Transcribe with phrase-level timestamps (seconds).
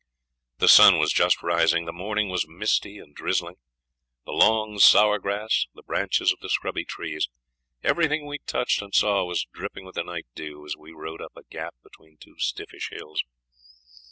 [0.57, 3.57] The sun was just rising, the morning was misty and drizzling;
[4.25, 7.29] the long sour grass, the branches of the scrubby trees,
[7.83, 11.37] everything we touched and saw was dripping with the night dew, as we rode up
[11.37, 13.23] a 'gap' between two stiffish hills.